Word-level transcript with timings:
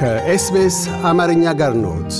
ከኤስቤስ 0.00 0.76
አማርኛ 1.08 1.42
ጋር 1.58 1.72
ኖት። 1.76 2.12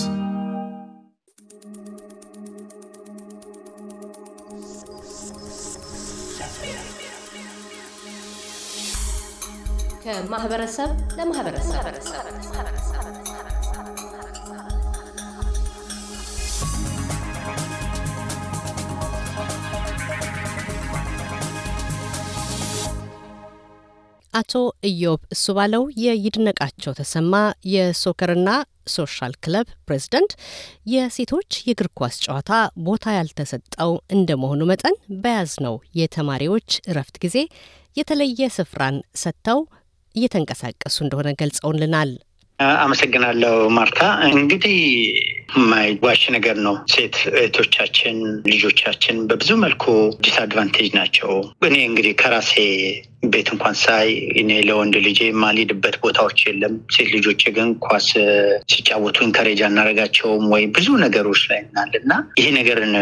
ከማህበረሰብ 10.02 10.90
ለማህበረሰብ 11.18 11.80
አቶ 24.41 24.52
ኢዮብ 24.88 25.20
እሱ 25.34 25.55
ባለው 25.56 25.83
የይድነቃቸው 26.02 26.92
ተሰማ 26.98 27.34
የ 27.73 27.87
soccer 27.87 28.29
ና 28.29 28.50
social 28.92 29.32
club 29.45 29.66
ፕሬዝደንት 29.88 30.33
የሴቶች 30.92 31.51
የእግር 31.66 31.88
ኳስ 31.98 32.16
ጨዋታ 32.24 32.52
ቦታ 32.87 33.14
ያልተሰጠው 33.16 33.92
እንደመሆኑ 34.16 34.61
መጠን 34.70 34.97
በያዝነው 35.23 35.77
የተማሪዎች 36.00 36.70
እረፍት 36.91 37.19
ጊዜ 37.24 37.37
የተለየ 37.97 38.48
ስፍራን 38.56 38.98
ሰጥተው 39.23 39.61
እየተንቀሳቀሱ 40.14 40.97
እንደሆነ 41.02 41.28
ገልጸውልናል። 41.41 42.11
አመሰግናለሁ 42.80 43.52
ማርታ። 43.77 44.00
እንግዲህ 44.30 44.78
የማይዋሽ 45.52 46.23
ነገር 46.34 46.56
ነው። 46.66 46.74
ሴት 46.92 47.16
እህቶቻችን 47.33 48.16
ልጆቻችን 48.52 49.16
በብዙ 49.30 49.50
መልኩ 49.64 49.84
disadvantage 50.24 50.91
ናቸው። 50.98 51.33
እኔ 51.69 51.77
እንግዲህ 51.88 52.12
ከራሴ 52.20 52.52
ቤት 53.24 53.48
እንኳን 53.52 53.74
ሳይ 53.80 54.06
እኔ 54.41 54.50
ለወንድ 54.66 54.95
ልጄ 55.06 55.19
የማልሄድበት 55.27 55.96
ቦታዎች 56.05 56.38
የለም። 56.46 56.74
ሴት 56.95 57.09
ልጆች 57.14 57.42
ግን 57.56 57.69
ኳስ 57.86 58.06
ሲጫወቱ 58.72 59.16
encourage 59.27 59.61
አናደርጋቸውም 59.66 60.44
ወይ 60.53 60.64
ብዙ 60.77 60.88
ነገሮች 61.03 61.42
ላይ 61.50 61.61
እናል 61.64 61.92
እና 62.00 62.12
ይሄ 62.41 62.47
ነገርን 62.58 62.94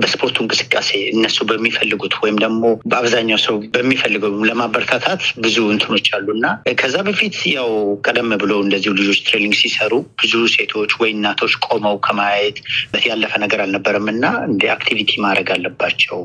በስፖርቱ 0.00 0.36
እንቅስቃሴ 0.44 0.90
እነሱ 1.14 1.38
በሚፈልጉት 1.50 2.16
ወይም 2.22 2.38
ደግሞ 2.44 2.62
በአብዛኛው 2.90 3.40
ሰው 3.46 3.58
በሚፈልገው 3.76 4.34
ለማበረታታት 4.50 5.22
ብዙ 5.44 5.56
እንትኖች 5.74 6.08
አሉ 6.18 6.28
እና 6.36 6.46
ከዛ 6.80 6.96
በፊት 7.08 7.38
ያው 7.54 7.70
ቀደም 8.06 8.30
ብሎ 8.42 8.52
እንደዚሁ 8.64 8.92
ልጆች 9.00 9.18
training 9.26 9.54
ሲሰሩ 9.60 9.92
ብዙ 10.20 10.34
ሴቶች 10.54 10.92
ወይ 11.00 11.10
እናቶች 11.14 11.54
ቆመው 11.66 11.96
ከማየት 12.06 12.58
ያለፈ 13.06 13.32
ነገር 13.44 13.60
አልነበረም 13.64 14.06
እና 14.12 14.24
እንደ 14.48 14.62
activity 14.74 15.12
ማድረግ 15.24 15.48
አለባቸው። 15.54 16.18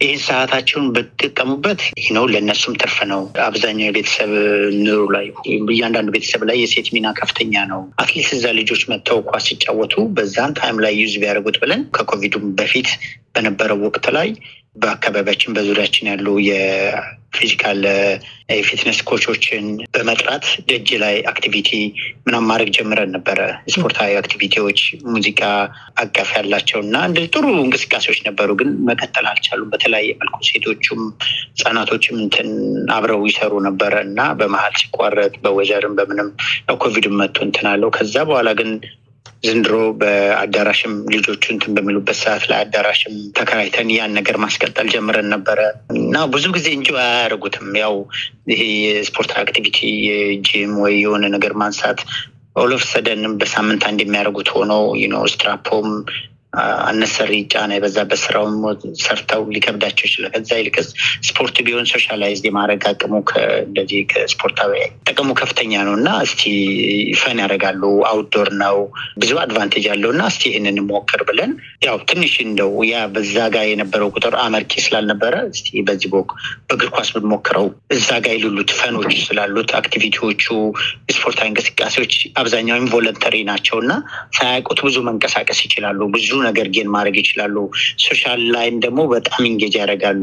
ይህን 0.00 0.20
ሰዓታቸውን 0.26 0.86
በተጠቀሙበት 0.94 1.80
ነው 2.16 2.24
ለእነሱም 2.32 2.74
ትርፍ 2.80 2.98
ነው። 3.12 3.22
አብዛኛው 3.46 3.86
የቤተሰብ 3.86 4.32
ኑሮ 4.80 5.02
ላይ 5.16 5.26
እያንዳንዱ 5.70 6.08
ቤተሰብ 6.16 6.42
ላይ 6.50 6.58
የሴት 6.62 6.88
ሚና 6.96 7.08
ከፍተኛ 7.20 7.64
ነው። 7.72 7.82
at 8.02 8.11
least 8.11 8.34
እዛ 8.36 8.46
ልጆች 8.58 8.82
መጥተው 8.90 9.20
ኳስ 9.30 9.46
ሲጫወቱ 9.50 9.94
በዛን 10.16 10.56
time 10.58 10.78
ላይ 10.84 10.94
use 11.00 11.14
ቢያደርጉት 11.22 11.58
ብለን 11.62 11.82
ከኮቪዱም 11.96 12.46
በፊት 12.58 12.90
በነበረው 13.34 13.80
ወቅት 13.86 14.06
ላይ 14.16 14.28
በአካባቢያችን 14.76 15.54
በዙሪያችን 15.56 16.08
ያሉ 16.10 16.26
የ 16.48 16.74
physical 16.74 17.80
የ 18.52 18.62
fitness 18.62 18.98
coach 19.08 19.33
ኦችን 19.33 19.64
በመጥራት 19.94 20.44
ደጅ 20.68 20.88
ላይ 21.02 21.16
activity 21.30 21.70
ምናምን 22.26 22.48
ማድረግ 22.50 22.70
ጀምረን 22.76 23.12
ነበረ። 23.16 23.38
ስፖርታዊ 23.72 24.12
አክቲቪቲዎች፣ 24.20 24.80
ሙዚቃ 25.12 25.40
አቀፍ 26.02 26.30
ያላቸው 26.36 26.80
እና 26.84 26.94
ጥሩ 27.32 27.44
እንቅስቃሴዎች 27.62 28.20
ነበሩ፣ 28.28 28.50
ግን 28.60 28.70
መቀጠል 28.88 29.26
አልቻሉም። 29.32 29.72
በተለያየ 29.72 30.12
መልኩ 30.20 30.38
ሴቶቹም 30.50 31.02
ህጻናቶችም 31.52 32.18
እንትን 32.24 32.50
አብረው 32.96 33.24
ይሰሩ 33.28 33.52
ነበረ 33.68 33.94
እና 34.08 34.20
በመሀል 34.38 34.76
ሲቋረጥ 34.82 35.34
በወዘርም 35.44 35.96
በምንም 35.98 36.30
ኮቪድም 36.80 37.18
መጥቶ 37.20 37.38
እንትን 37.48 37.68
አለው። 37.72 37.90
ከዛ 37.96 38.16
በኋላ 38.28 38.50
ግን 38.60 38.70
ዘንድሮ 39.46 39.76
በአዳራሽም 40.00 40.94
ልጆቹ 41.14 41.42
እንትን 41.54 41.74
በሚሉበት 41.76 42.18
ሰዓት 42.22 42.44
ላይ 42.50 42.58
አዳራሽም 42.62 43.14
ተከራይተን 43.38 43.90
ያን 43.94 44.16
ነገር 44.18 44.36
ማስቀጠል 44.44 44.88
ጀምረን 44.94 45.28
ነበረ 45.34 45.60
እና 45.96 46.24
ብዙ 46.34 46.46
ጊዜ 46.56 46.68
እንጂ 46.76 46.88
አያደርጉትም። 47.02 47.68
ያው 47.82 47.94
ይሄ 48.52 48.62
የስፖርት 48.86 49.32
አክቲቪቲ 49.42 49.78
የጂም 50.08 50.72
ወይ 50.84 50.96
የሆነ 51.02 51.26
ነገር 51.36 51.54
ማንሳት 51.62 52.00
ኦሎፍ 52.56 52.82
ሰደንም 52.90 53.34
በሳምንት 53.40 53.82
አንድ 53.88 54.00
የሚያደርጉት 54.02 54.50
ነው 54.72 54.82
ስትራፖም 55.32 55.88
አነሰሪ 56.86 57.32
ጫና 57.52 57.70
የበዛበት 57.76 58.20
ስራውም 58.22 58.54
ሰርተው 59.02 59.42
ሊከብዳቸው 59.54 60.04
ይችላል። 60.08 60.30
ከዛ 60.36 60.50
ይልቅስ 60.60 60.88
ስፖርት 61.28 61.56
ቢሆን 61.66 61.86
ሶሻላይዝ 61.92 62.40
የማድረግ 62.46 62.84
አቅሙ 62.90 63.12
እንደዚህ 63.66 64.00
ከስፖርታዊ 64.12 64.72
ጥቅሙ 65.08 65.28
ከፍተኛ 65.40 65.72
ነው 65.88 65.94
እና 65.98 66.08
እስቲ 66.26 66.42
ፈን 67.20 67.40
ያደርጋሉ። 67.42 67.82
አውትዶር 68.10 68.50
ነው 68.62 68.78
ብዙ 69.20 69.32
አድቫንቴጅ 69.42 69.86
አለው 69.94 70.10
እና 70.14 70.22
እስቲ 70.32 70.42
ይህንን 70.50 70.78
ሞክር 70.90 71.22
ብለን 71.28 71.52
ያው 71.86 71.96
ትንሽ 72.10 72.34
እንደው 72.46 72.72
ያ 72.86 73.04
በዛ 73.14 73.36
ጋር 73.54 73.66
የነበረው 73.68 74.10
ቁጥር 74.16 74.34
አመርቂ 74.44 74.72
ስላልነበረ 74.86 75.34
እስቲ 75.50 75.82
በዚህ 75.86 76.10
ቦክ 76.14 76.30
በእግር 76.68 76.90
ኳስ 76.96 77.10
ብንሞክረው 77.16 77.66
እዛ 77.96 78.08
ጋር 78.24 78.34
የሌሉት 78.36 78.70
fun 78.78 78.93
ኦች 78.93 79.12
ስላሉት 79.26 79.70
activity 79.80 80.23
ዎቹ 80.23 80.44
ስፖርታዊ 81.16 81.46
እንቅስቃሴዎች 81.50 82.12
አብዛኛው 82.40 82.80
involuntary 82.82 83.36
ናቸው 83.50 83.76
እና 83.82 83.92
ሳያውቁት 84.36 84.80
ብዙ 84.86 84.96
መንቀሳቀስ 85.08 85.60
ይችላሉ 85.66 86.00
ብዙ 86.16 86.28
ነገር 86.46 86.68
gain 86.74 86.88
ማድረግ 86.94 87.16
ይችላሉ። 87.22 87.56
social 88.06 88.40
ላይም 88.54 88.76
ደግሞ 88.84 89.00
በጣም 89.12 89.42
engage 89.50 89.74
ያደርጋሉ። 89.80 90.22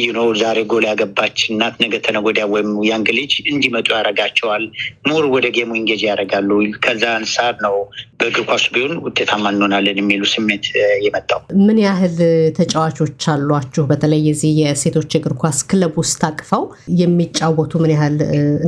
you 0.00 0.09
know 0.09 0.20
ዛሬ 0.38 0.58
ጎል 0.70 0.84
ያገባች 0.88 1.38
እናት 1.48 1.74
ነገ 1.82 1.94
ተነገ 2.04 2.24
ወዲያ 2.26 2.44
ወይም 2.52 2.70
young 2.88 3.08
ልጅ 3.16 3.32
እንዲመጡ 3.50 3.88
ያደርጋቸዋል። 3.96 4.64
more 5.08 5.24
ወደ 5.34 5.46
game 5.56 5.70
ኡ 5.80 5.86
engage 5.86 6.02
ያደርጋሉ። 6.08 6.50
ከዛ 6.84 7.02
አንጻር 7.18 7.54
ነው 7.64 7.76
በእግር 8.20 8.44
ኳሱ 8.48 8.64
ቢሆን 8.74 8.92
ውጤታማ 9.04 9.44
እንሆናለን 9.52 9.98
የሚሉ 10.00 10.22
ስሜት 10.32 10.64
የመጣው። 11.04 11.40
ምን 11.66 11.78
ያህል 11.84 12.16
ተጫዋቾች 12.58 13.22
አሏችሁ? 13.32 13.84
በተለይ 13.90 14.20
የዚህ 14.28 14.52
የሴቶች 14.62 15.12
እግር 15.18 15.34
ኳስ 15.42 15.58
ክለብ 15.70 15.94
ውስጥ 16.00 16.16
ታቅፈው 16.24 16.64
የሚጫወቱ 17.00 17.72
ምን 17.82 17.92
ያህል 17.94 18.16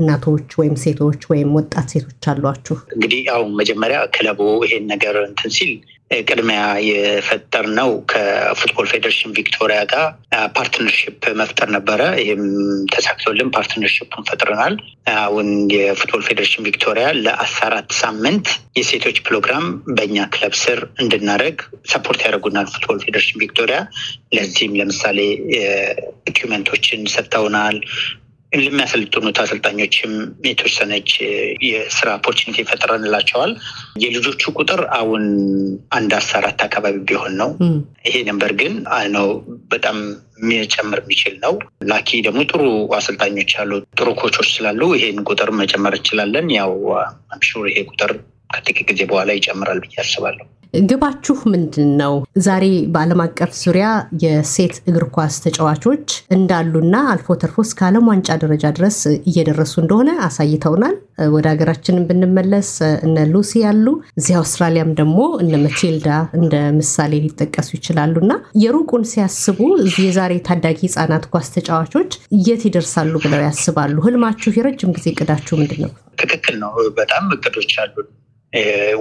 እናቶች 0.00 0.48
ወይም 0.60 0.76
ሴቶች 0.84 1.20
ወይም 1.32 1.50
ወጣት 1.58 1.86
ሴቶች 1.94 2.24
አሏችሁ? 2.32 2.76
እንግዲህ 2.96 3.20
ያው 3.30 3.42
መጀመሪያ 3.60 3.98
ክለቡ 4.16 4.40
ይሄን 4.66 4.86
ነገር 4.92 5.16
እንትን 5.26 5.52
ሲል 5.56 5.72
ቅድሚያ 6.10 6.60
የፈጠርነው 6.88 7.88
ከፉትቦል 8.10 8.86
ፌዴሬሽን 8.90 9.30
ቪክቶሪያ 9.38 9.78
ጋር 9.92 10.04
partnership 10.56 11.22
መፍጠር 11.40 11.68
ነበረ። 11.76 12.00
ይህም 12.20 12.42
ተሳክቶልን 12.92 13.48
partnership 13.56 14.15
ን 14.15 14.26
ፈጥረናል። 14.28 14.74
አሁን 15.16 15.48
የፉትቦል 15.74 16.22
ፌዴሬሽን 16.28 16.66
ቪክቶሪያ 16.68 17.06
ለአስራ 17.18 17.62
አራት 17.70 17.90
ሳምንት 18.00 18.46
የሴቶች 18.78 19.18
ፕሮግራም 19.28 19.66
በእኛ 19.96 20.26
ክለብ 20.34 20.54
ስር 20.62 20.80
እንድናደርግ 21.02 21.58
support 21.92 22.22
ያደርጉናል 22.26 22.68
ፉትቦል 22.74 23.00
ፌዴሬሽን 23.04 23.40
ቪክቶሪያ። 23.42 23.80
ለዚህም 24.36 24.78
ለምሳሌ 24.80 25.18
document 26.28 26.70
ኦችን 26.70 27.02
ሰጥተውናል። 27.14 27.78
ለሚያሰልጥኑት 28.52 29.38
አሰልጣኞችም 29.42 30.12
የተወሰነች 30.46 31.10
የስራ 31.66 32.08
opportunity 32.18 32.64
ፈጥረንላቸዋል። 32.68 33.52
የልጆቹ 34.02 34.52
ቁጥር 34.56 34.80
አሁን 34.98 35.24
አንድ 35.96 36.12
አስራ 36.18 36.34
አራት 36.40 36.60
አካባቢ 36.66 36.96
ቢሆን 37.08 37.34
ነው። 37.40 37.50
ይሄ 38.06 38.16
ነበር 38.30 38.52
ግን 38.60 38.74
ነው 39.16 39.28
በጣም 39.72 39.98
የሚጨምር 40.42 41.00
የሚችል 41.02 41.34
ነው። 41.44 41.54
lucky 41.90 42.18
ደግሞ 42.26 42.40
ጥሩ 42.50 42.62
አሰልጣኞች 42.98 43.52
አሉ፣ 43.60 43.70
ጥሩ 43.98 44.08
coach 44.20 44.36
ኦች 44.36 44.48
ስላሉ 44.54 44.82
ይሄን 44.96 45.20
ቁጥር 45.28 45.50
መጨመር 45.60 45.96
እንችላለን። 45.98 46.48
ያው 46.56 46.72
I'm 47.30 47.46
sure 47.46 47.66
ይሄ 47.72 47.80
ቁጥር 47.90 48.12
ከጥቂት 48.52 48.86
ጊዜ 48.90 49.02
በኋላ 49.10 49.30
ይጨምራል 49.36 49.80
ብዬ 49.84 49.96
አስባለሁ። 50.02 50.44
ግባችሁ 50.86 51.36
ምንድን 51.52 51.90
ነው? 52.00 52.14
ዛሬ 52.46 52.64
በዓለም 52.94 53.20
አቀፍ 53.24 53.52
ዙሪያ 53.60 53.86
የሴት 54.22 54.74
እግር 54.90 55.04
ኳስ 55.14 55.34
ተጫዋቾች 55.44 56.06
እንዳሉና 56.36 56.96
አልፎ 57.12 57.36
ተርፎ 57.42 57.56
እስከ 57.66 57.80
ዓለም 57.88 58.08
ዋንጫ 58.10 58.28
ደረጃ 58.42 58.64
ድረስ 58.78 58.98
እየደረሱ 59.30 59.74
እንደሆነ 59.82 60.10
አሳይተውናል። 60.26 60.96
ወደ 61.34 61.46
ሀገራችንን 61.52 62.06
ብንመለስ 62.08 62.70
እነ 63.06 63.24
ሉሲ 63.32 63.52
ያሉ፣ 63.62 63.86
እዚህ 64.18 64.34
አውስትራሊያም 64.40 64.90
ደግሞ 64.98 65.18
እነ 65.42 65.60
ማቲልዳ 65.64 66.08
እንደ 66.40 66.54
ምሳሌ 66.78 67.12
ሊጠቀሱ 67.24 67.70
ይችላሉ 67.78 68.14
እና 68.24 68.32
የሩቁን 68.64 69.06
ሲያስቡ 69.12 69.60
የዛሬ 70.00 70.34
ታዳጊ 70.48 70.80
ህጻናት 70.86 71.26
ኳስ 71.32 71.48
ተጫዋቾች 71.56 72.12
የት 72.46 72.64
ይደርሳሉ 72.68 73.14
ብለው 73.24 73.42
ያስባሉ? 73.46 73.96
ህልማችሁ፣ 74.06 74.52
የረጅም 74.58 74.94
ጊዜ 74.98 75.08
እቅዳችሁ 75.14 75.54
ምንድን 75.60 75.82
ነው? 75.86 75.92
ትክክል 76.20 76.54
ነው። 76.62 76.70
በጣም 76.98 77.24
እቅዶች 77.36 77.72
አሉን። 77.82 78.08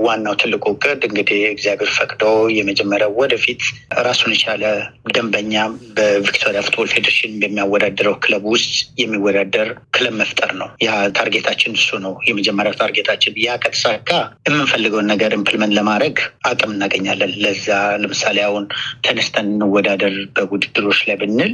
ዋናው 0.06 0.34
ትልቁ 0.40 0.64
እቅድ 0.74 1.02
እንግዲህ 1.08 1.40
እግዚአብሔር 1.50 1.90
ፈቅዶ 1.96 2.24
የመጀመሪያው 2.56 3.12
ወደፊት 3.20 3.62
ራሱን 4.06 4.32
የቻለ 4.34 4.64
ደንበኛ 5.16 5.54
በቪክቶሪያ 5.98 6.62
ፉትቦል 6.66 6.90
ፌዴሬሽን 6.94 7.34
በሚያወዳደረው 7.42 8.16
ክለብ 8.24 8.46
ውስጥ 8.54 8.72
የሚወዳደር 9.02 9.68
ክለብ 9.96 10.16
መፍጠር 10.22 10.52
ነው። 10.62 10.70
ያ 10.86 10.90
target 11.18 11.45
ኣችን 11.45 11.78
እሱ 11.80 12.00
ነው። 12.06 12.16
የመጀመሪያው 12.30 12.76
target 12.82 13.08
ኣችን 13.08 13.40
ያ 13.46 13.58
ከተሳካ 13.64 14.10
የምንፈልገውን 14.48 15.10
ነገር 15.14 15.34
implement 15.40 15.76
ለማድረግ 15.80 16.18
አቅም 16.50 16.74
እናገኛለን። 16.76 17.34
ለዛ 17.46 17.70
ለምሳሌ 18.04 18.38
አሁን 18.46 18.66
ተነስተን 19.06 19.50
እንወዳደር 19.56 20.18
በውድድሮች 20.36 21.02
ላይ 21.08 21.18
ብንል 21.22 21.54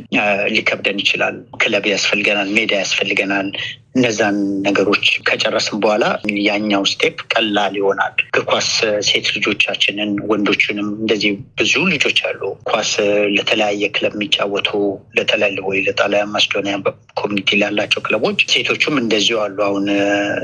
ሊከብደን 0.55 1.01
ይችላል። 1.03 1.35
ክለብ 1.61 1.85
ያስፈልገናል፣ 1.93 2.49
ሜዳ 2.57 2.73
ያስፈልገናል። 2.81 3.47
እነዛን 3.95 4.37
ነገሮች 4.65 5.05
ከጨረስን 5.27 5.77
በኋላ 5.83 6.05
ያኛው 6.45 6.83
step 6.91 7.17
ቀላል 7.33 7.73
ይሆናል። 7.79 8.13
እግር 8.23 8.43
ኳስ 8.51 8.69
ሴት 9.07 9.27
ልጆቻችንን 9.35 10.11
ወንዶችንም 10.29 10.87
እንደዚህ 11.01 11.31
ብዙ 11.59 11.73
ልጆች 11.93 12.19
አሉ 12.29 12.41
ኳስ 12.71 12.91
ለተለያየ 13.35 13.89
ክለብ 13.95 14.15
የሚጫወቱ 14.17 14.69
ለተለያየ 15.17 15.39
ወይ 15.67 15.79
ለጣሊያን 15.87 16.31
ማሴዶኒያ 16.35 16.75
community 17.21 17.49
ላላቸው 17.61 18.01
ክለቦች 18.05 18.39
ሴቶቹም 18.53 18.95
እንደዚሁ 19.01 19.37
አሉ። 19.43 19.57
አሁን 19.67 19.85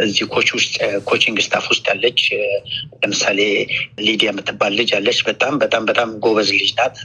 እዚህ 0.05 0.25
coach 0.33 0.49
ውስጥ 0.57 0.75
coaching 1.09 1.37
staff 1.45 1.65
ውስጥ 1.73 1.85
ያለች 1.91 2.21
ለምሳሌ 3.01 3.39
ሊዲያ 4.07 4.29
የምትባል 4.31 4.73
ልጅ 4.79 4.91
አለች። 4.97 5.19
በጣም 5.29 5.53
በጣም 5.63 5.83
በጣም 5.89 6.11
ጎበዝ 6.25 6.51
ልጅ 6.59 6.71
ናት። 6.79 6.95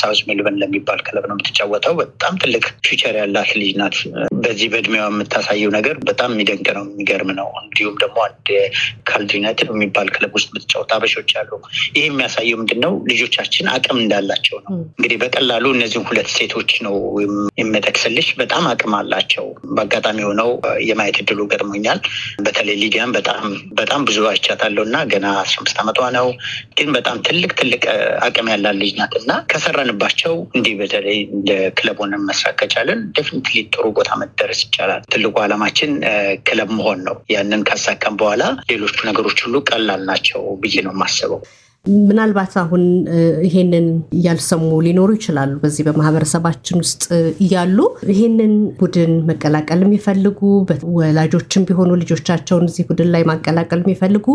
ሳውዝ 0.00 0.20
ሜልበርን 0.28 0.60
ለሚባል 0.62 1.00
ክለብ 1.06 1.24
ነው 1.28 1.36
የምትጫወተው። 1.36 1.94
በጣም 2.02 2.34
ትልቅ 2.42 2.64
future 2.86 3.16
ያላት 3.20 3.50
ልጅ 3.60 3.72
ናት። 3.80 3.96
በዚህ 4.42 4.68
በእድሜዋ 4.72 5.04
የምታሳየው 5.10 5.69
ነገር 5.74 5.96
በጣም 6.08 6.30
የሚደንቅ 6.34 6.66
ነው፣ 6.76 6.84
የሚገርም 6.88 7.30
ነው። 7.38 7.48
እንዲሁም 7.62 7.96
ደግሞ 8.02 8.18
አንድ 8.26 8.48
ካልድ 9.10 9.30
ዩናይትድ 9.36 9.68
የሚባል 9.72 10.08
ክለብ 10.14 10.32
ውስጥ 10.38 10.48
የምትጫወት 10.50 10.92
አበሾች 10.96 11.32
አሉ። 11.40 11.50
ይህ 11.96 12.04
የሚያሳየው 12.06 12.58
ምንድን 12.60 12.80
ነው? 12.84 12.92
ልጆቻችን 13.10 13.70
አቅም 13.74 13.98
እንዳላቸው 14.02 14.56
ነው። 14.64 14.70
እንግዲህ 14.90 15.18
በቀላሉ 15.22 15.64
እነዚህም 15.76 16.06
ሁለት 16.10 16.30
ሴቶች 16.36 16.72
ነው 16.86 16.96
የምጠቅስልሽ። 17.60 18.28
በጣም 18.40 18.64
አቅም 18.72 18.94
አላቸው። 19.00 19.46
በአጋጣሚ 19.74 20.18
ሆነው 20.28 20.50
የማየት 20.88 21.18
እድሉ 21.22 21.40
ገጥሞኛል። 21.52 22.00
በተለይ 22.44 22.76
ሊዲያን 22.82 23.12
በጣም 23.18 23.44
በጣም 23.80 24.00
ብዙ 24.08 24.18
አይቻታለሁ 24.30 24.82
እና 24.88 24.96
ገና 25.12 25.26
አስራ 25.42 25.56
አምስት 25.60 25.78
ዓመቷ 25.82 26.00
ነው፣ 26.16 26.28
ግን 26.78 26.88
በጣም 26.96 27.16
ትልቅ 27.26 27.50
ትልቅ 27.60 27.82
አቅም 28.26 28.48
ያላት 28.52 28.76
ልጅ 28.80 28.92
ናት 28.98 29.14
እና 29.20 29.32
ከሰራንባቸው 29.52 30.34
እንዲህ 30.56 30.74
በተለይ 30.80 31.18
ሆነን 32.00 32.22
መስራት 32.28 32.54
ከቻለን 32.60 33.00
definitely 33.16 33.56
ጥሩ 33.72 33.84
ቦታ 33.96 34.10
መደረስ 34.20 34.60
ይቻላል። 34.64 35.02
ትልቁ 35.12 35.34
ዓላማችን 35.62 35.90
ክለብ 36.46 36.70
መሆን 36.76 36.98
ነው። 37.06 37.16
ያንን 37.32 37.62
ካሳካም 37.68 38.14
በኋላ 38.20 38.42
ሌሎቹ 38.70 38.96
ነገሮች 39.08 39.38
ሁሉ 39.44 39.56
ቀላል 39.68 40.02
ናቸው 40.10 40.40
ብዬ 40.62 40.74
ነው 40.86 40.92
የማስበው። 40.94 41.40
ምናልባት 42.06 42.54
አሁን 42.62 42.82
ይሄንን 43.46 43.86
ያልሰሙ 44.24 44.70
ሊኖሩ 44.86 45.10
ይችላሉ። 45.18 45.52
በዚህ 45.62 45.84
በማህበረሰባችን 45.86 46.80
ውስጥ 46.82 47.04
እያሉ 47.44 47.78
ይሄንን 48.10 48.52
ቡድን 48.80 49.12
መቀላቀል 49.30 49.82
የሚፈልጉ 49.86 50.40
ወላጆችም 50.98 51.66
ቢሆኑ 51.70 51.90
ልጆቻቸውን 52.02 52.66
እዚህ 52.70 52.86
ቡድን 52.90 53.10
ላይ 53.14 53.24
ማቀላቀል 53.32 53.82
የሚፈልጉ 53.84 54.26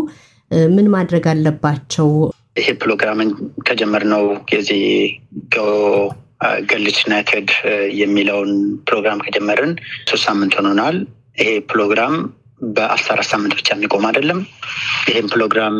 ምን 0.74 0.88
ማድረግ 0.96 1.26
አለባቸው? 1.32 2.10
ይሄ 2.58 2.68
ፕሮግራምን 2.82 3.30
ከጀመርነው 3.68 4.24
ጊዜ 4.52 4.72
ገልች 6.72 6.98
ዩናይትድ 7.06 7.50
የሚለውን 8.00 8.52
ፕሮግራም 8.90 9.22
ከጀመርን 9.26 9.72
ሶስት 10.10 10.24
ሳምንት 10.28 10.54
ሆኖናል። 10.60 10.98
ይሄ 11.38 11.50
ፕሮግራም 11.72 12.16
በአስራ 12.76 13.10
አራት 13.14 13.28
ሳምንት 13.32 13.54
ብቻ 13.58 13.70
የሚቆም 13.74 14.06
አይደለም። 14.10 14.40
ይህም 15.10 15.28
ፕሮግራም 15.34 15.76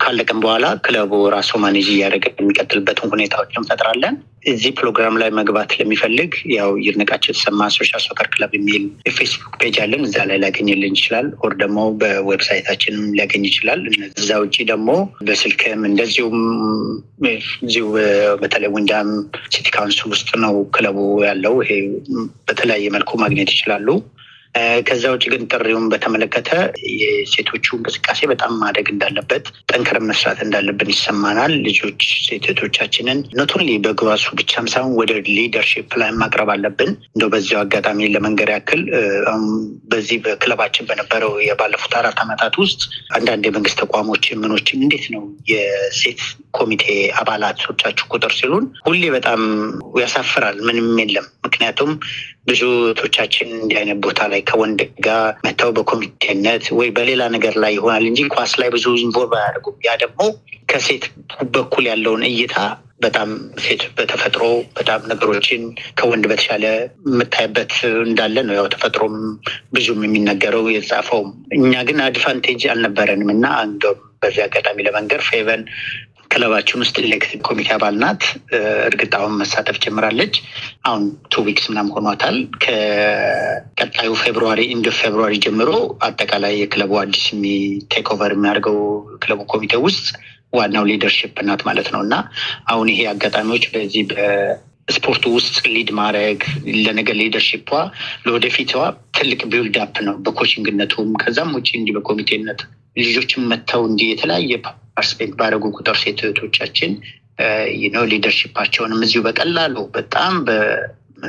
ካለቅም 0.00 0.40
በኋላ 0.44 0.66
ክለቡ 0.86 1.12
ራሱ 1.34 1.50
manage 1.62 1.86
እያደረገ 1.92 2.26
የሚቀጥልበትን 2.34 3.12
ሁኔታዎች 3.14 3.52
እንፈጥራለን። 3.54 4.16
እዚህ 4.48 4.72
ፕሮግራም 4.78 5.14
ላይ 5.20 5.30
መግባት 5.38 5.70
ለሚፈልግ 5.78 6.32
ያው 6.54 6.70
ይድነቃቸው 6.82 7.30
የተሰማ 7.30 7.68
ሶሻል 7.76 8.02
ሶከር 8.04 8.28
ክለብ 8.34 8.52
የሚል 8.56 8.84
የፌስቡክ 9.08 9.54
page 9.60 9.76
አለን። 9.84 10.02
እዛ 10.08 10.26
ላይ 10.30 10.38
ሊያገኝልን 10.42 10.94
ይችላል። 10.94 11.26
or 11.42 11.54
ደግሞ 11.62 11.78
በ 12.02 12.14
website 12.14 12.54
ኣችንም 12.54 13.06
ሊያገኝ 13.16 13.44
ይችላል። 13.50 13.80
እዛ 14.14 14.30
ውጭ 14.44 14.56
ደግሞ 14.70 14.90
በስልክም 15.28 15.82
እንደዚሁም 15.90 16.38
እዚሁ 17.30 17.86
በተለይ 18.42 18.70
ዊንዳም 18.74 19.10
ሲቲ 19.52 19.66
ካውንስል 19.74 20.08
ውስጥ 20.14 20.30
ነው 20.44 20.54
ክለቡ 20.76 20.98
ያለው። 21.28 21.56
ይሄ 21.64 21.72
በተለያየ 22.48 22.86
መልኩ 22.96 23.10
ማግኘት 23.24 23.50
ይችላሉ። 23.54 23.88
ከዛ 24.88 25.04
ውጭ 25.12 25.24
ግን 25.32 25.42
ጥሪውን 25.52 25.86
በተመለከተ 25.92 26.50
የሴቶቹ 27.00 27.66
እንቅስቃሴ 27.76 28.20
በጣም 28.30 28.52
ማደግ 28.62 28.86
እንዳለበት 28.92 29.44
ጠንክረን 29.70 30.06
መስራት 30.10 30.38
እንዳለብን 30.44 30.90
ይሰማናል። 30.94 31.52
ልጆች 31.66 32.00
ሴቶቻችንን 32.26 33.18
not 33.38 33.52
only 33.52 33.70
በእግር 33.84 34.07
ኳሱ 34.07 34.24
ብቻም 34.40 34.68
ሳይሆን 34.72 34.94
ወደ 35.00 35.12
leadership 35.28 35.90
ላይ 36.00 36.10
ማቅረብ 36.20 36.50
አለብን። 36.54 36.90
እንደው 37.08 37.30
በዚያው 37.34 37.62
አጋጣሚ 37.62 38.08
ለመንገር 38.14 38.50
ያክል 38.54 38.82
በዚህ 39.92 40.18
በክለባችን 40.24 40.88
በነበረው 40.88 41.34
የባለፉት 41.48 41.94
አራት 42.00 42.18
ዓመታት 42.24 42.56
ውስጥ 42.62 42.80
አንዳንድ 43.18 43.44
የመንግስት 43.48 43.78
ተቋሞች 43.82 44.24
ምኖችም 44.42 44.82
እንዴት 44.84 45.06
ነው 45.14 45.22
የሴት 45.52 46.22
ኮሚቴ 46.58 46.84
አባላቶቻችሁ 47.20 48.06
ቁጥር 48.14 48.32
ሲሉን 48.38 48.64
ሁሌ 48.86 49.02
በጣም 49.16 49.40
ያሳፍራል። 50.02 50.56
ምንም 50.68 50.88
የለም። 51.02 51.26
ምክንያቱም 51.46 51.90
ብዙ 52.48 52.60
እህቶቻችን 52.82 53.48
እንዲህ 53.56 53.76
አይነት 53.80 53.98
ቦታ 54.04 54.20
ላይ 54.32 54.37
ከወንድ 54.48 54.80
ጋር 55.06 55.24
መተው 55.46 55.70
በኮሚቴነት 55.76 56.66
ወይ 56.78 56.90
በሌላ 56.96 57.22
ነገር 57.36 57.54
ላይ 57.62 57.72
ይሆናል 57.76 58.04
እንጂ 58.10 58.20
ኳስ 58.34 58.52
ላይ 58.60 58.70
ብዙ 58.74 58.86
involve 59.02 59.32
አያደርጉም። 59.38 59.78
ያ 59.86 59.94
ደግሞ 60.02 60.20
ከሴት 60.70 61.04
በኩል 61.54 61.84
ያለውን 61.90 62.22
እይታ 62.28 62.56
በጣም 63.00 63.28
ሴት 63.64 63.82
በተፈጥሮ 63.96 64.44
በጣም 64.78 65.00
ነገሮችን 65.10 65.62
ከወንድ 65.98 66.24
በተሻለ 66.30 66.64
የምታይበት 67.08 67.74
እንዳለ 68.04 68.36
ነው። 68.48 68.54
ያው 68.56 68.66
ተፈጥሮም 68.74 69.16
ብዙም 69.72 70.00
የሚነገረው 70.06 70.66
የተጻፈውም። 70.70 71.28
እኛ 71.58 71.72
ግን 71.88 72.00
advantage 72.06 72.64
አልነበረንም 72.72 73.30
እና 73.36 73.46
እንደውም 73.66 74.00
በዚህ 74.22 74.42
አጋጣሚ 74.44 74.78
ለመንገር 74.86 75.20
ፌቨን 75.26 75.62
ክለባችን 76.30 76.82
ውስጥ 76.82 76.96
elected 77.02 77.40
ኮሚቴ 77.48 77.68
አባል 77.74 77.94
ናት። 78.02 78.22
እርግጥ 78.88 79.12
አሁን 79.18 79.34
መሳተፍ 79.40 79.76
ጀምራለች። 79.84 80.34
አሁን 80.88 81.02
two 81.32 81.44
weeks 81.46 81.66
ምናምን 81.70 81.92
ሆኗታል። 81.96 82.36
ከቀጣዩ 82.64 84.10
February 84.22 84.62
እንደ 84.74 84.88
February 84.98 85.36
ጀምሮ 85.44 85.70
አጠቃላይ 86.08 86.54
የክለቡ 86.60 86.92
አዲስ 87.02 87.24
take 87.94 88.08
over 88.14 88.34
የሚያደርገው 88.36 88.78
ክለቡ 89.22 89.40
ኮሚቴ 89.52 89.74
ውስጥ 89.86 90.06
ዋናው 90.52 90.84
leadership 90.90 91.36
ናት 91.48 91.62
ማለት 91.68 91.88
ነው 91.94 92.02
እና 92.04 92.14
አሁን 92.72 92.86
ይሄ 92.92 93.00
አጋጣሚዎች 93.10 93.64
በዚህ 93.72 94.04
በስፖርቱ 94.10 95.24
ውስጥ 95.34 95.56
lead 95.74 95.90
ማድረግ 95.98 96.38
ለነገር 96.78 97.16
leadership 97.20 97.58
ዋ 97.58 97.70
ለወደፊቷ 98.24 98.72
ትልቅ 99.18 99.40
build 99.52 99.76
up 99.82 99.96
ነው 100.06 100.16
በ 100.24 100.35
coaching 100.35 100.78
ነቱም 100.78 101.10
ከዛም 101.22 101.50
ውጭ 101.58 101.68
እንዲህ 101.78 101.94
በኮሚቴነት 101.98 102.60
ልጆችን 103.00 103.48
መጥተው 103.50 103.82
እንዲህ 103.88 104.08
የተለያየ 104.12 104.52
participate 104.98 105.32
ባደረጉ 105.38 105.64
ቁጥር 105.76 105.96
ሴት 106.02 106.20
እህቶቻችን 106.24 106.92
ነው 107.94 108.04
leadership 108.12 108.55
ኣቸውንም 108.55 109.02
እዚሁ 109.06 109.20
በቀላሉ 109.26 109.76
በጣም 109.96 110.32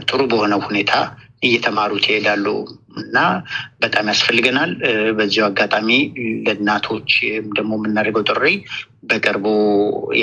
ጥሩ 0.03 0.21
በሆነ 0.31 0.53
ሁኔታ 0.65 0.93
እየተማሩት 1.43 2.05
ይሄዳሉ 2.09 2.45
እና 3.01 3.17
በጣም 3.83 4.05
ያስፈልገናል። 4.11 4.71
በዚሁ 5.17 5.43
አጋጣሚ 5.47 5.89
ለእናቶች 6.45 7.11
ደግሞ 7.51 7.71
የምናደርገው 7.77 8.23
ጥሪ 8.29 8.45
በቅርቡ 9.09 9.45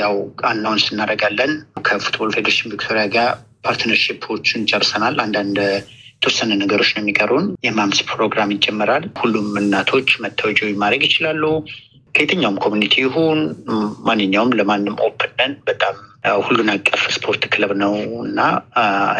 ያው 0.01 0.17
announce 0.51 0.87
እናደርጋለን። 0.93 1.53
ከ 1.87 1.96
Football 1.96 2.33
Federation 2.37 2.73
Victoria 2.75 3.05
ጋር 3.17 3.31
partnership 3.67 4.31
ኦችን 4.31 4.67
ጨርሰናል። 4.71 5.17
አንዳንድ 5.25 5.59
የተወሰነ 6.17 6.53
ነገሮች 6.61 6.91
ነው 6.95 7.03
የሚቀሩን። 7.03 7.47
የ 7.67 7.78
mums 7.78 8.01
ፕሮግራም 8.11 8.53
ይጀመራል። 8.55 9.07
ሁሉም 9.23 9.49
እናቶች 9.63 10.11
join 10.59 10.81
ማድረግ 10.83 11.03
ይችላሉ። 11.09 11.43
ከየትኛውም 12.17 12.61
community 12.65 12.95
ይሁን 13.03 13.41
ማንኛውም 14.07 14.55
ለማንም 14.59 15.01
open 15.07 15.33
ነን። 15.39 15.55
በጣም 15.67 15.97
ሁሉን 16.45 16.69
አቀፍ 16.73 17.03
ስፖርት 17.17 17.43
ክለብ 17.53 17.73
ነው 17.83 17.93
እና 18.23 18.41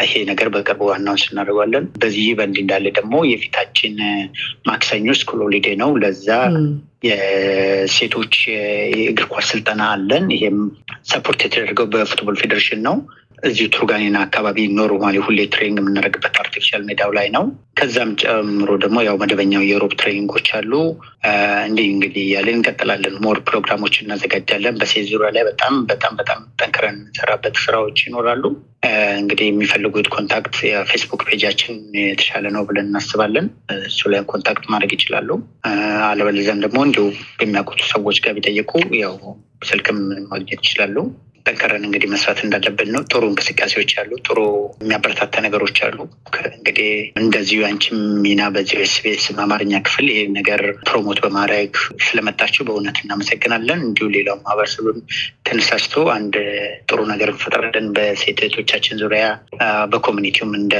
ይሄ 0.03 0.13
ነገር 0.29 0.47
በቅርቡ 0.55 0.89
announce 0.95 1.23
እናደርጋለን። 1.29 1.85
በዚህ 2.01 2.25
በእንዲህ 2.37 2.63
እንዳለ 2.63 2.85
ደግሞ 2.97 3.13
የፊታችን 3.29 3.93
ማክሰኞ 4.67 5.15
school 5.19 5.41
holiday 5.45 5.75
ነው። 5.83 5.91
ለዛ 6.03 6.27
የሴቶች 7.07 8.33
የእግር 8.95 9.27
ኳስ 9.33 9.47
ስልጠና 9.51 9.81
አለን። 9.93 10.25
ይሄም 10.35 10.59
support 11.11 11.41
የተደረገው 11.45 11.87
በ 11.93 12.02
Football 12.02 12.37
Federation 12.41 12.81
ነው። 12.87 12.97
እዚሁ 13.37 13.65
ትሩጋኒና 13.73 14.17
አካባቢ 14.25 14.57
normally 14.77 15.17
ሁሌ 15.25 15.39
training 15.53 15.79
የምናደርግበት 15.81 16.35
artificial 16.41 16.81
ሜዳው 16.87 17.11
ላይ 17.17 17.27
ነው። 17.35 17.43
ከዛም 17.79 18.11
ጨምሮ 18.21 18.69
ደግሞ 18.83 18.97
ያው 19.07 19.15
መደበኛው 19.21 19.63
የሮብ 19.67 19.91
training 19.99 20.31
ኦች 20.31 20.47
አሉ። 20.57 20.71
እንዲህ 21.67 21.87
እንግዲህ 21.91 22.23
እያለን 22.23 22.57
እንቀጥላለን። 22.57 23.17
more 23.25 23.39
ፕሮግራሞች 23.49 23.95
እናዘጋጃለን። 24.01 24.79
በሴት 24.79 25.05
ዙሪያ 25.11 25.29
ላይ 25.35 25.43
በጣም 25.49 25.75
በጣም 25.91 26.15
በጣም 26.21 26.41
ጠንክረን 26.61 26.97
እንሰራበት 27.01 27.57
ስራዎች 27.65 27.99
ይኖራሉ። 28.07 28.43
እንግዲህ 29.19 29.45
የሚፈልጉት 29.47 30.07
contact 30.15 30.57
የ 30.67 30.78
Facebook 30.78 31.21
page 31.29 31.46
ኣችን 31.46 31.77
የተሻለ 32.01 32.45
ነው 32.55 32.65
ብለን 32.69 32.89
እናስባለን። 32.89 33.47
እሱ 33.87 34.09
ላይ 34.13 34.21
contact 34.31 34.65
ማድረግ 34.73 34.93
ይችላሉ። 34.97 35.29
አለበለዚያም 36.09 36.63
ደግሞ 36.65 36.79
እንዲሁ 36.87 37.05
በሚያውቁት 37.39 37.81
ሰዎች 37.93 38.19
ጋር 38.25 38.35
ቢጠይቁ 38.37 38.73
ያው 39.01 39.15
ስልክም 39.67 39.99
ማግኘት 40.31 40.61
ይችላሉ። 40.61 40.97
ጠንክረን 41.47 41.85
እንግዲህ 41.87 42.09
መስራት 42.11 42.39
እንዳለብን 42.43 42.89
ነው። 42.93 43.01
ጥሩ 43.11 43.23
እንቅስቃሴዎች 43.29 43.91
አሉ፣ 44.01 44.11
ጥሩ 44.27 44.39
የሚያበረታታ 44.81 45.41
ነገሮች 45.45 45.77
አሉ። 45.87 45.97
እንግዲህ 46.57 46.89
እንደዚሁ 47.21 47.59
አንቺም 47.67 47.99
ሚና 48.23 48.41
በዚህ 48.55 48.79
SBS 48.85 49.25
አማርኛ 49.43 49.81
ክፍል 49.87 50.07
ይህ 50.11 50.25
ነገር 50.37 50.61
promote 50.87 51.19
በማድረግ 51.25 51.71
ስለመጣችሁ 52.07 52.63
በእውነት 52.67 52.99
እናመሰግናለን። 53.03 53.81
እንዲሁ 53.87 54.07
ሌላው 54.15 54.37
ማህበረሰብም 54.43 54.99
ተነሳስቶ 55.47 55.93
አንድ 56.13 56.35
ጥሩ 56.89 56.99
ነገር 57.11 57.29
እንፈጥራለን 57.33 57.85
በሴት 57.95 58.39
እህቶቻችን 58.41 58.99
ዙሪያ 59.01 59.25
በ 59.91 59.99
community 59.99 60.35
ውም 60.35 60.51
እንደ 60.59 60.75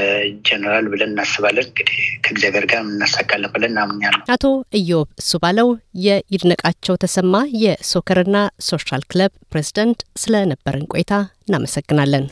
ጀነራል 0.48 0.86
ብለን 0.92 1.12
እናስባለን። 1.12 1.68
እንግዲህ 1.70 1.96
ከእግዚአብሔር 2.24 2.66
ጋር 2.72 2.82
እናሳካለን 2.88 3.52
ብለን 3.54 3.72
እናምኛለን። 3.74 4.24
አቶ 4.34 4.44
ኢዮብ 4.80 5.08
እሱ 5.22 5.32
ባለው 5.44 5.70
የይድነቃቸው 6.06 7.00
ተሰማ 7.04 7.34
የ 7.64 7.77
soccer 7.77 8.16
ና 8.16 8.36
social 8.68 9.04
club 9.10 9.32
ፕሬዝደንት 9.52 10.02
ስለነበረን 10.22 10.90
ቆይታ 10.92 11.12
እናመሰግናለን። 11.46 12.26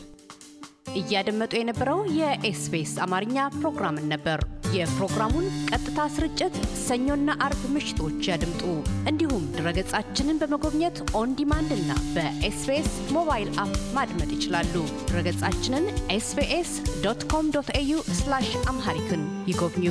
እያደመጡ 0.96 1.52
የነበረው 1.58 1.98
የ 2.18 2.48
SBS 2.48 2.92
አማርኛ 3.04 3.38
ፕሮግራምን 3.56 4.06
ነበር። 4.12 4.38
የፕሮግራሙን 4.76 5.46
ቀጥታ 5.70 6.08
ስርጭት 6.14 6.54
ሰኞና 6.82 7.30
አርብ 7.46 7.62
ምሽቶች 7.74 8.28
ያድምጡ። 8.30 8.62
እንዲሁም 9.10 9.44
ድረገጻችንን 9.56 10.40
በመጎብኘት 10.42 10.98
on 11.20 11.32
demand 11.38 11.72
እና 11.76 11.92
በ 12.14 12.45
SBS 12.45 12.90
mobile 13.16 13.50
app 13.64 13.74
ማድመጥ 13.96 14.30
ይችላሉ። 14.36 14.74
ድረገጻችንን 15.08 15.86
SBS 16.16 16.72
dot 17.04 17.22
com 17.32 17.48
dot 17.56 17.70
au 17.76 17.98
Amharic 18.66 19.10
ን 19.10 19.22
ይጎብኙ። 19.48 19.86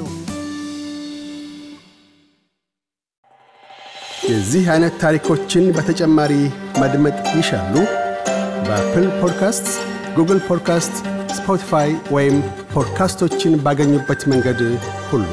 የዚህ 4.27 4.65
አይነት 4.73 4.93
ታሪኮችን 5.01 5.65
በተጨማሪ 5.75 6.33
ማድመጥ 6.79 7.17
ይሻሉ? 7.37 7.75
በ 8.65 8.77
Apple 8.77 9.05
Podcast፣ 9.19 9.67
Google 10.15 10.39
Podcast፣ 10.47 10.95
Spotify 11.37 11.91
ወይም 12.11 12.37
ፖድካስቶችን 12.73 13.59
ባገኙበት 13.65 14.23
መንገድ 14.31 14.61
ሁሉ 15.09 15.23